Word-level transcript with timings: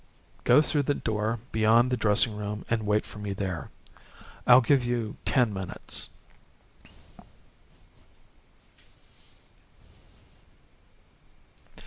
Go 0.45 0.63
through 0.63 0.81
the 0.89 0.95
door 0.95 1.39
beyond 1.51 1.91
the 1.91 1.95
dressing 1.95 2.35
room 2.35 2.65
and 2.71 2.87
wait 2.87 3.05
for 3.05 3.19
me 3.19 3.33
there. 3.33 3.69
I'll 4.47 4.59
give 4.59 4.83
you 4.83 5.15
ten 5.25 5.53
minutes." 5.53 6.09